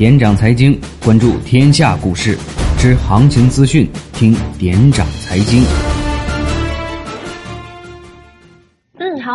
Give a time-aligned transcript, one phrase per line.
[0.00, 2.34] 点掌财经，关注天下股市，
[2.78, 5.62] 知行情资讯，听点掌财经。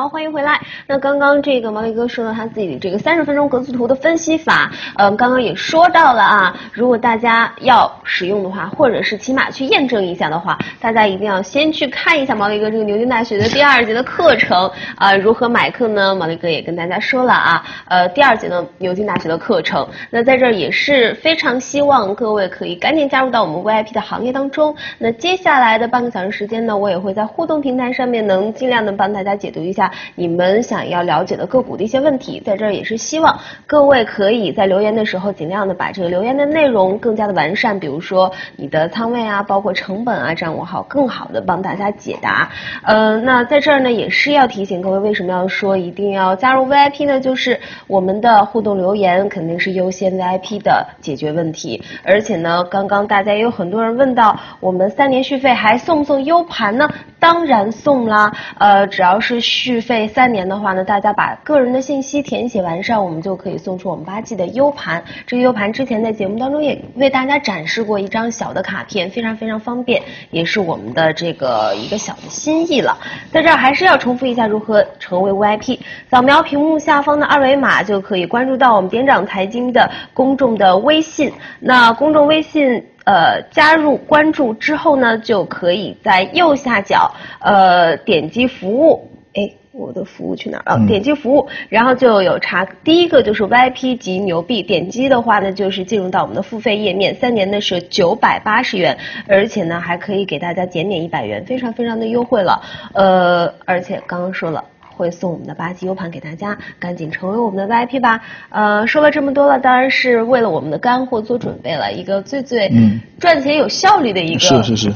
[0.07, 0.59] 欢迎回来。
[0.87, 6.55] 那刚刚这个毛利哥说了他自己的这个三十分钟格子图的分析法，嗯，刚刚也说到了啊。
[6.71, 15.15] 如果大家要使用的话，或者是起码去验证一下的话，大家一定要先去看一下毛利哥这个牛津大学的第二节的课程啊。
[15.15, 16.13] 如何买课呢？
[16.13, 17.63] 毛利哥也跟大家说了啊。
[17.87, 24.75] 呃，第二节的牛津大学的课程，那在这儿也是非常希望各位可以赶紧加入到我们 VIP 的行业当中。
[24.97, 29.91] 那接下来的半个小时时间呢，我也会在互动平台上面能尽量的帮大家解读一下。
[30.15, 42.49] 你们想要了解的个股的一些问题，在这儿也是希望各位可以在留言的时候尽量的把这个留言的内容更加的完善，比如说你的仓位啊，包括成本啊，掌握好，更好的帮大家解答。
[42.83, 47.19] 呃，那在这儿呢，也是要提醒各位，为什么要说一定要加入 VIP 呢？
[47.19, 56.89] 就是我们的互动留言肯定是优先 VIP 的解决问题，而且呢，刚刚大家也有很多人问到，我们三年续费还送不送 U 盘呢？
[57.19, 65.03] 当然送啦，呃，只要是续费三年的话呢，大家把个人的信息填写完善，我们就可以送出我们八 G 的 U 盘。
[65.27, 72.97] 这个 U 盘之前在节目当中也为大家展示过一张小的卡片，非常非常方便，也是我们的这个一个小的心意了。
[73.31, 81.31] 在这儿还是要重复一下如何成为 VIP，扫描屏幕下方的二维码就可以关注到我们点掌财经的公众的微信。
[81.59, 82.83] 那公众微信。
[83.05, 89.47] 呃，加入关注之后呢，就可以在右下角呃点击服务，哎，
[89.77, 90.85] 我的服务去哪儿啊？
[90.87, 102.61] 点击服务，然后就有查，第一个就是 VIP 级牛币，点击的话呢，就是进入到我们的付费页面，三年呢是九百八十元，而且呢还可以给大家减免一百元，非常非常的优惠了。
[102.93, 104.63] 呃，而且刚刚说了。
[104.97, 108.21] 会送我们的八 G U 盘给大家，赶紧成为我们的 VIP 吧。
[108.47, 112.71] 呃，说了这么多了，当然是为了我们的干货做准备了，一个最最
[113.19, 114.93] 赚钱有效率的一个是是是，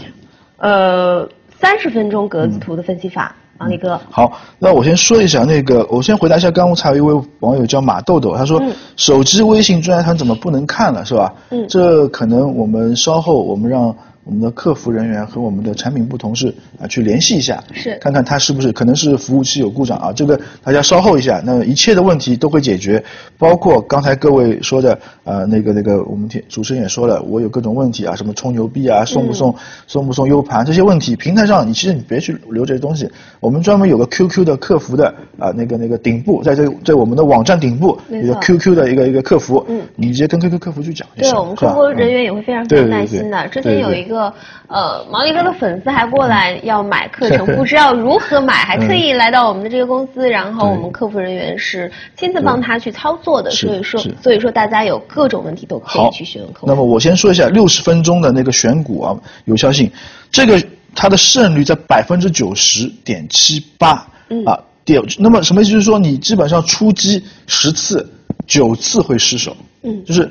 [0.56, 4.00] 呃，三十分钟格子图的分析法，王力哥。
[4.10, 8.62] 好，那我先说一下那个，我先回答一下刚才有一位网友叫马豆豆，他说
[8.98, 11.34] 手机微信专家团怎么不能看了是吧？
[11.50, 13.96] 嗯，这可能我们稍后我们让。
[14.30, 17.98] 我们的客服人员和我们的产品部同事啊，去联系一下，是。
[18.00, 20.14] 看看他是不是可能是服务器有故障啊？
[20.16, 23.04] 这个大家稍后一下，那一切的问题都会解决，
[23.40, 29.56] 包括刚才各位说的呃那个那个我们主持人也说了，我有各种问题啊，什么充牛币啊，送不送
[29.88, 33.10] 送不送 U 盘这些问题，平台上你其实你别去留这些东西，
[33.40, 35.08] 我们专门有个 QQ 的客服的
[35.40, 44.19] 啊那个那个顶部，在这在我们的网站顶部有个 QQ 的一个一个客服，嗯，你直接跟 QQ 客服去讲对我们客服人员也会非常非常耐心的，之前有一个。
[44.68, 56.68] 呃，毛利哥的粉丝还过来要买课程，不知道如何买，还特意来到我们的这个公司，然后我们客服人员是亲自帮他去操作的，所以说，所以说大家有各种问题都可以去询问客服。
[56.68, 59.16] 那么我先说一下六十分钟的那个选股啊，
[59.46, 59.92] 有效性，
[60.32, 60.62] 这个
[60.96, 64.08] 它的胜率在百分之九十点七八，
[64.46, 65.72] 啊，点，那么什么意思？
[65.72, 68.08] 就是说你基本上出击十次，
[68.48, 70.30] 九次会失手，嗯，就是。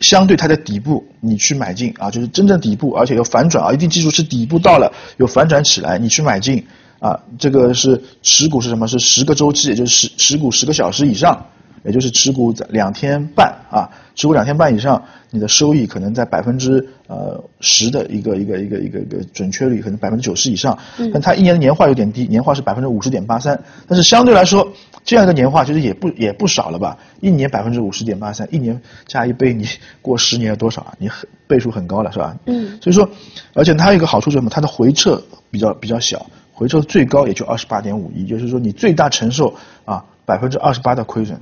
[0.00, 6.64] 相对它的底部，你去买进啊，就是真正底部，而且有反转啊，一定记住是底部到了，有反转起来，你去买进
[7.00, 8.86] 啊，这个是持股是什么？
[8.86, 11.46] 是十个周期，也就是十持股十个小时以上，
[11.88, 20.78] 也就是持股两天半啊，持股两天半以上，你的收益可能在百分之呃十的一个一个一个一个一个准确率，可能百分之九十以上，
[21.12, 24.70] 但它一年的年化有点低，年化是百分之五十点八三，但是相对来说。
[25.04, 26.94] 这样一个年化其实也不也不少了吧？
[27.22, 29.66] 一年百分之五十点八三，一年加一倍，你
[30.02, 30.92] 过十年多少啊？
[30.98, 32.36] 你很倍数很高了，是吧？
[32.44, 32.78] 嗯。
[32.82, 33.08] 所以说，
[33.54, 34.50] 而且它有一个好处是什么？
[34.50, 35.18] 它的回撤
[35.50, 39.54] 比较比较小，回撤最高也就二十八点五一，就是说你最大承受
[39.86, 41.40] 啊百分之二十八的亏损，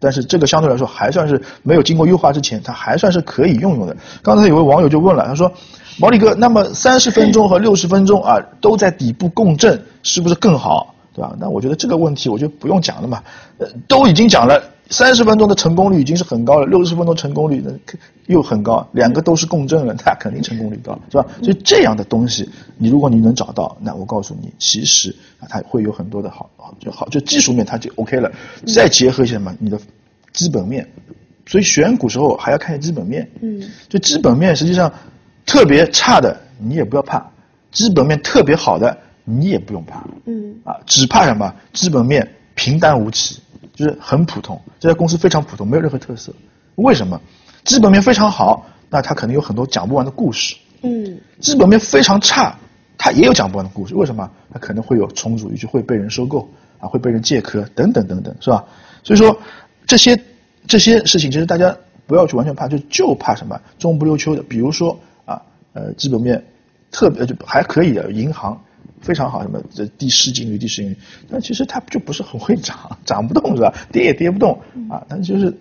[0.00, 3.96] 但是这个相对来说还算是没有经过优化之前，它还算是可以用用的。
[4.22, 5.52] 刚才有位网友就问了，他说
[6.00, 11.32] ：“毛利哥，那么三十分钟和六十分钟啊都在底部共振，是不是更好？”对吧？
[11.38, 13.22] 那我觉得这个问题我就不用讲了嘛，
[13.58, 17.72] 呃，都已经讲了，三十分钟的成功率已经是很高了，六十分钟成功率呢
[18.26, 21.26] 又很高，两个都是共振了，那肯定成功率高，是吧？
[21.42, 28.30] 所以这样的东西，你如果你能找到，那我告诉你，其实啊，它会有很多的好，就好，就技术面它就 OK 了，
[28.66, 29.78] 再结合一些什么，你的
[30.32, 30.86] 基本面，
[31.46, 34.92] 所以选股时候还要看基本面，嗯，就基本面实际上
[35.46, 37.30] 特别差的你也不要怕，
[37.72, 38.96] 基本面特别好的。
[39.26, 41.50] 你也不用怕，嗯，啊，只怕什么？
[41.72, 43.40] 基本面平淡无奇，
[43.74, 44.60] 就是很普通。
[44.80, 46.32] 这家公司非常普通，没有任何特色。
[46.76, 47.20] 为什么？
[47.64, 50.54] 基本面非常好，那它可能有很多讲不完的故事。
[50.82, 52.54] 嗯，基本面非常差，
[52.98, 53.94] 它也有讲不完的故事。
[53.94, 54.30] 为什么？
[54.52, 56.48] 它可能会有重组，以及会被人收购，
[56.78, 58.64] 啊，会被人借壳，等等等等，是吧？
[59.02, 59.36] 所以说，
[59.86, 60.20] 这些
[60.66, 61.74] 这些事情，其实大家
[62.06, 65.40] 不要去完全怕，就就怕什么中不溜秋的，比如说啊，
[65.72, 66.44] 呃，基本面
[66.90, 68.60] 特别就还可以的银行。
[69.04, 70.96] 非常好，什么这低市净率、低市盈率，
[71.30, 73.72] 但其实它就不是很会涨， 涨不动是吧？
[73.92, 74.58] 跌也跌不动
[74.90, 75.54] 啊，但就是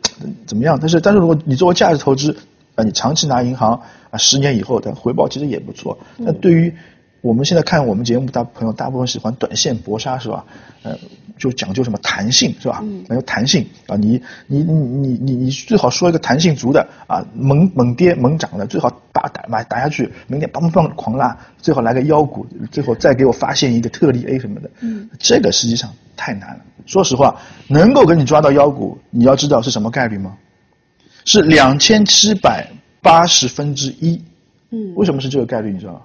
[0.48, 0.78] 怎么样？
[0.80, 2.36] 但是但是如果你作为价值投资
[2.76, 3.80] 啊，你长期拿银行
[4.10, 5.98] 啊，十年以后的回报其实也不错。
[6.18, 6.74] 那对于
[7.24, 10.44] 我们现在看我们节目，大朋友大部分喜欢短线搏杀是吧？
[10.84, 10.94] 呃，
[11.38, 12.82] 就讲究什么弹性是吧？
[12.84, 13.02] 嗯。
[13.12, 24.70] 有弹性啊，你你你你你你最好说一个弹性足的啊，猛猛跌猛涨的，最好把打买打下去，明天梆梆梆狂拉，最好来个妖股，最后再给我发现一个特例 A 什么的。
[24.82, 25.10] 嗯。
[25.18, 26.60] 这个实际上太难了。
[26.86, 27.40] 说实话，
[27.70, 30.36] 能够给你抓到妖股，你要知道是什么概率吗？
[31.24, 32.70] 是两千七百
[33.02, 34.22] 八十分之一。
[34.72, 34.94] 嗯。
[34.96, 35.72] 为什么是这个概率？
[35.72, 36.02] 你知道吗？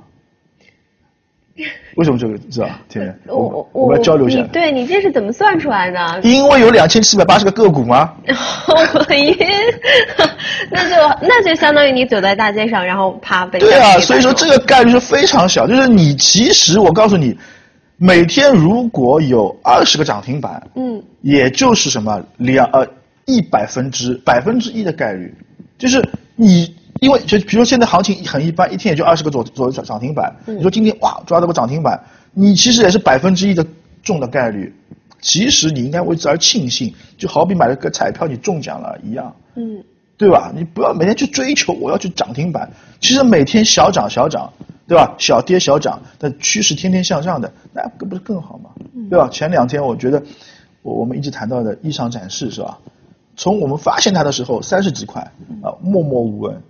[1.97, 2.69] 为什么这个知道？
[2.89, 4.43] 天天， 我我们来交流一下。
[4.53, 6.21] 对你这是怎么算出来的？
[6.23, 8.13] 因为有两千七百八十个个股吗？
[10.71, 13.59] 那就那就相当于你走在大街上，然后啪被。
[13.59, 15.67] 对啊，所以说这个概率是非常小。
[15.67, 17.37] 就是你其实我告诉你，
[17.97, 22.87] 每天如果有二十个涨停板，嗯，也就是什么两呃
[23.27, 25.35] 一百分之百分之一的概率，
[25.77, 26.07] 就是
[26.37, 26.78] 你。
[27.01, 30.35] 因为就比如说现在行情很一般，一天也就二十个左左右涨涨停板。
[30.47, 32.01] 你说今天哇抓到个涨停板，
[32.33, 33.65] 你其实也是百分之一的
[34.03, 34.75] 中的概率。
[35.21, 39.35] 其实你应该为之而庆幸，就好比买了个彩票你中奖了一样。
[39.57, 39.83] 嗯，
[40.17, 40.53] 对吧？
[40.55, 42.71] 你不要每天去追求我要去涨停板，
[43.01, 44.53] 其实每天小涨小涨，
[44.87, 45.15] 对吧？
[45.19, 48.71] 小跌小涨，但趋势天天向上的，那不是更好吗？
[49.11, 49.29] 对吧？
[49.29, 50.23] 前两天我觉得
[50.83, 52.79] 我我们一直谈到的异常展示是吧？
[53.37, 55.21] 从我们发现它的时候三十几块
[55.63, 56.61] 啊默默无闻。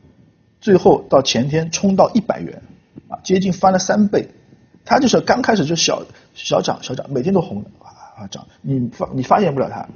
[0.61, 2.63] 最后到前天冲到一百元，
[3.09, 4.29] 啊，接近翻了三倍，
[4.85, 6.03] 它就是刚开始就小
[6.35, 9.87] 小涨小涨，每天都红的，啊涨，你发你发现不了它，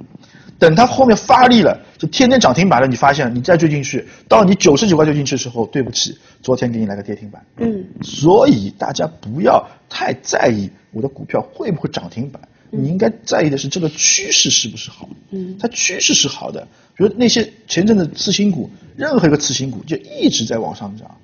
[0.57, 12.41] 等它后面发力了，就天天涨停板了，你发现你再追进去，到你九十九块追进去的时候，对不起，昨天给你来个跌停板，嗯，所以大家不要太在意我的股票会不会涨停板。
[12.75, 15.07] 你应该在意的是这个趋势是不是好？
[15.29, 16.67] 嗯，它趋势是好的，
[16.97, 21.15] 比如那些前阵的次新股，任何一个次新股就一直在往上涨，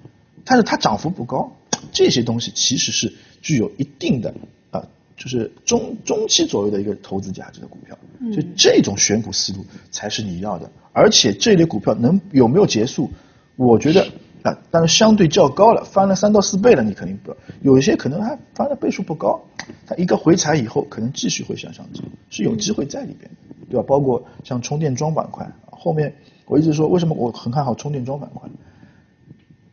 [0.45, 1.51] 但是它涨幅不高，
[1.91, 3.11] 这些东西其实是
[3.41, 4.33] 具有一定的
[4.69, 4.85] 啊，
[5.17, 7.97] 就是中中期左右的一个投资价值的股票，
[8.31, 13.11] 就这种选股思路才是你要的，而且这类股票能有没有结束？
[13.55, 14.07] 我觉得。
[14.49, 19.39] 啊，但是相对较高了，翻了三到四倍了，你肯定不，有一些可能还翻的倍数不高，
[19.85, 23.29] 它一个回踩以后，可能继续会向上走，是有机会在里边，
[23.69, 23.85] 对吧？
[23.87, 26.13] 包括像充电桩板块，后面
[26.45, 28.49] 我一直说，为什么我很看好充电桩板块？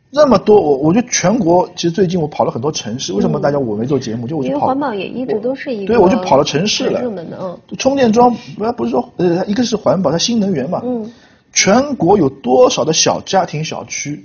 [0.09, 4.25] 那么多，我我觉得全国其实最近我跑了很多城市，为什么大家我没做节目？
[4.25, 7.01] 就我去跑，环保也一直都是一个，对，我就跑了城市了。
[7.77, 10.81] 充电桩不不是说呃，一个是环保，它新能源嘛。
[10.83, 11.11] 嗯。
[11.53, 14.23] 全国有多少的小家庭小区？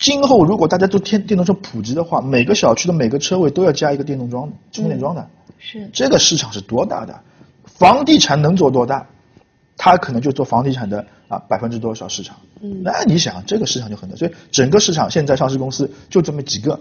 [0.00, 5.28] 今后如果大家都电电动车普及的话，每个小区的每个车位都要加一个电动桩、充电桩的。
[5.58, 5.88] 是。
[5.92, 7.20] 这个市场是多大的？
[7.66, 9.06] 房地产能做多大？
[9.76, 12.34] 它可能就做房地产的啊百分之多少市场？
[12.62, 12.82] 嗯。
[12.82, 16.80] 那你想，这个市场就很大，所以整个市场现在上市公司就这么几个，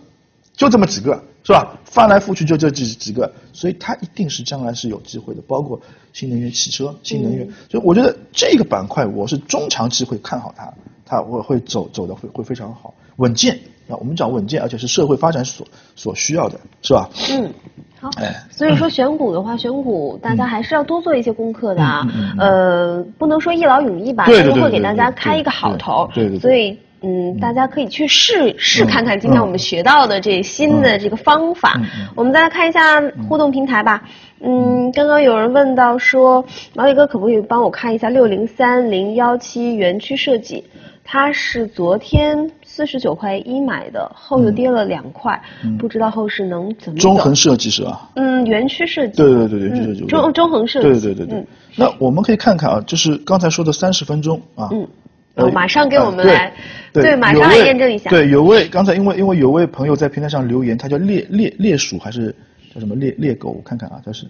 [0.56, 1.78] 就这么几个，是吧？
[1.84, 5.42] 翻来覆去就这几几个，所以它一定是将来是有机会的。
[5.46, 5.78] 包括
[6.14, 10.74] 新能源汽车、新能源，所以我觉得这个板块我是中长期会看好它，
[11.06, 12.94] 它我会走走的会会非常好。
[13.20, 13.54] 稳健
[13.90, 17.10] 啊，我们讲稳健，而且是社会发展所所需要的，是吧？
[17.32, 17.54] 嗯，
[18.00, 18.10] 好。
[18.18, 22.08] 哎，所以说选股的话，选股大家还是要多做一些功课的啊。
[22.38, 26.10] 呃，不能说一劳永逸吧，对对对，会给大家开一个好头。
[26.14, 26.40] 对对。
[26.40, 31.82] 所以，嗯，大家可以去试试看看今天我们学到的这新的这个方法。
[32.16, 34.04] 我们再来看一下互动平台吧。
[34.42, 40.64] 嗯，刚刚有人问到说，毛宇哥可不可以帮我看一下六零三零幺七园区设计？
[41.12, 42.52] 它是昨天。
[42.72, 45.42] 四十九块一买的，后又跌了两块，
[45.78, 48.10] 不知道后市能怎么中横设计是吧？
[48.16, 49.18] 嗯，园区设计。
[49.18, 50.88] 对对对对，就是中中横设计。
[50.88, 51.46] 对对对对。
[51.76, 54.70] 那我们可以看看啊，就是刚才说的三十分钟啊。
[54.72, 54.88] 嗯。
[55.36, 56.54] 哦，马上给我们来。
[56.94, 58.10] 对，马上来验证一下。
[58.10, 62.34] 对，有位刚才因为因为有位朋友在平台上留言，他叫猎猎猎鼠还是
[62.74, 63.50] 叫什么猎猎狗？
[63.50, 64.26] 我看看啊，他是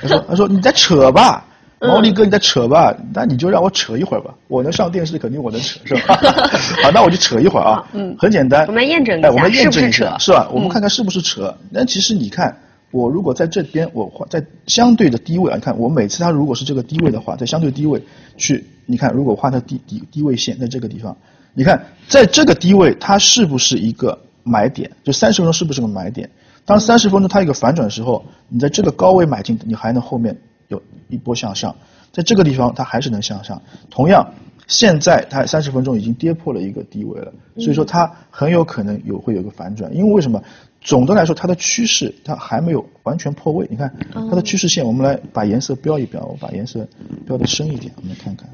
[0.00, 1.44] 他说他说你在扯吧。
[1.82, 2.94] 毛利哥，你在扯吧？
[3.12, 4.32] 那你就让我扯一会儿吧。
[4.46, 6.14] 我能上电视，肯定我能扯，是吧？
[6.82, 7.84] 好，那我就扯一会儿啊。
[7.92, 8.66] 嗯，很简单。
[8.66, 10.48] 我们验证一下，我们验证一下，是吧？
[10.52, 11.52] 我们看看是不是扯。
[11.70, 12.56] 那其实你看，
[12.92, 18.00] 我如果在这边，我在相对的低位啊，你看我每次它如果是这个低位的话，在相对低位
[18.36, 21.16] 去，你看如果画它低低低位线在这个地方，
[21.52, 24.88] 你看在这个低位它是不是一个买点？
[25.02, 26.30] 就三十分钟是不是个买点？
[26.64, 30.36] 当三十分钟它一个反转的时候，你在这个高位买进，你还能后面。
[30.72, 31.74] 有一波向上，
[32.12, 33.60] 在这个地方它还是能向上。
[33.90, 34.26] 同样，
[34.66, 40.42] 现在它三十分钟已经跌破了一个低位了，所以说它很有可能有会有一个反转，因为为什么？
[40.84, 43.64] 总的来说，它的趋势它还没有完全破位。
[43.70, 46.84] 你看它的趋势线，我们来把颜色标一标，我把颜色
[47.24, 48.48] 标的深一点，我们来看看。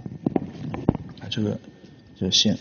[1.20, 1.58] 啊，这个
[2.20, 2.52] 这个线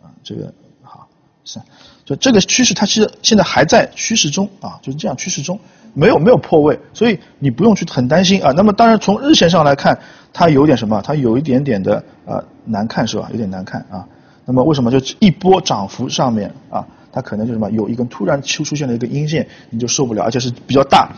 [0.00, 1.08] 啊，这个好，
[1.44, 1.58] 是，
[2.04, 5.58] 就这个趋势它其实现在还在趋势中啊，就是这样趋势中，
[5.94, 8.52] 没有没有破位，所以你不用去很担心啊。
[8.56, 9.98] 那么当然从日线上来看，
[10.32, 11.00] 它有点什么？
[11.02, 13.28] 它有一点点的呃难看是吧？
[13.30, 14.06] 有点难看啊。
[14.44, 16.84] 那么为什么就一波涨幅上面啊？
[17.12, 21.10] 它可能就什么有一根突然出出现了一个阴线，你就受不了，而且是比较大，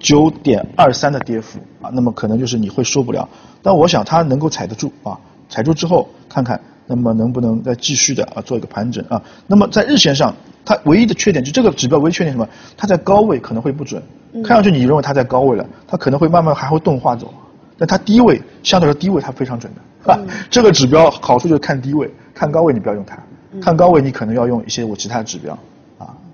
[0.00, 3.28] 九点二三的跌幅啊，那么可能就是你会受不了。
[3.62, 5.18] 但我想它能够踩得住啊，
[5.50, 9.22] 踩住之后看看，那么能不能再继续的啊做一个盘整啊？
[9.46, 10.34] 那么在日线上，
[10.64, 12.48] 它唯一的缺点就这个指标唯一缺点什么？
[12.76, 14.02] 它在高位可能会不准，
[14.44, 17.32] 看上去你认为它在高位了，它可能会慢慢还会钝化走，
[17.78, 20.18] 但它低位相对来说低位它非常准的，啊，
[20.50, 23.18] 这个指标好处就是看低位，看高位你不要用它。
[23.60, 25.58] 看高位，你可能要用一些我其他的指标，啊，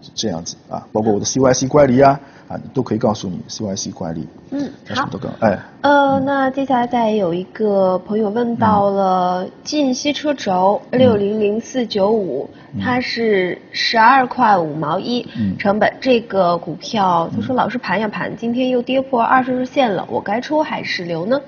[0.00, 4.26] 是这样子啊，包括我的 CYC 乖离啊，啊，都可以告诉你 CYC 乖离。
[4.50, 5.08] 嗯，好。
[5.40, 5.58] 哎。
[5.80, 12.48] 呃，那接下来再有一个朋友问到了近西车轴六零零四九五，
[12.80, 15.26] 它是十二块五毛一
[15.58, 21.40] 成本，这个股票他说老是盘呀盘，今天又跌破二十日线了，我该出还是留呢？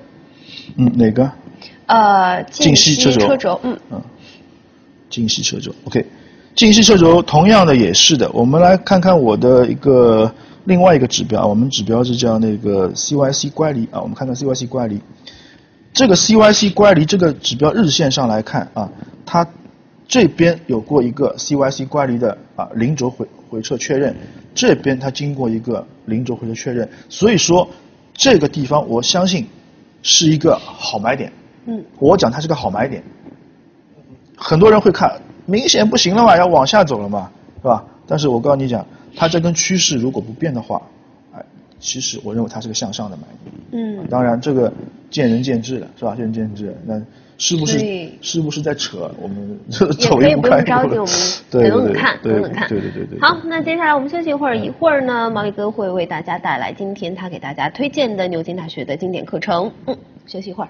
[0.77, 1.31] 嗯，哪个？
[1.87, 4.01] 呃，近西车轴，嗯嗯。
[5.09, 6.05] 近西车轴，OK，
[6.55, 8.29] 近视射轴同样的也是的。
[8.31, 10.31] 我们来看看我的一个
[10.65, 14.01] 另外一个指标，我们指标是叫那个 CYC 乖离啊。
[14.01, 14.99] 我们看看 CYC 乖离，
[15.93, 18.89] 这个 CYC 乖离这个指标日线上来看啊，
[19.25, 19.47] 它
[20.07, 24.13] 这边有过一个 CYC 乖离的啊零轴回回撤确认，
[24.53, 27.67] 这边它经过一个零轴回撤确认，所以说
[28.13, 29.47] 这个地方我相信
[30.03, 31.31] 是一个好买点。
[31.65, 33.01] 嗯，我讲它是个好买点。
[34.35, 37.29] 很多人会看，明显不行了嘛，要往下走了嘛，
[37.61, 37.83] 是吧？
[38.07, 40.81] 但是我告诉你讲，它这根趋势如果不变的话，
[41.35, 41.43] 哎，
[41.79, 43.53] 其实我认为它是个向上的买点。
[43.73, 44.07] 嗯。
[44.09, 44.71] 当然这个
[45.09, 46.15] 见仁见智了，是吧？
[46.15, 46.75] 见仁见智。
[46.85, 47.01] 那
[47.37, 49.11] 是不是是不是在扯？
[49.19, 49.59] 我们
[49.99, 51.05] 走一步看一步。
[51.49, 52.69] 对等等看，等等看。
[52.69, 53.19] 对对对对。
[53.19, 59.71] 好，那接下来我们休息一会儿，一会儿呢，毛利哥会为大家带来今天他给大家推荐的牛津大学的经典课程。
[59.87, 60.69] 嗯，休息一会儿。